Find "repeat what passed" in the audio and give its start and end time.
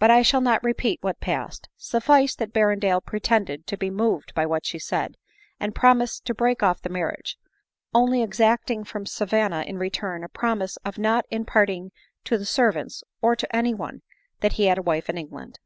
0.64-1.68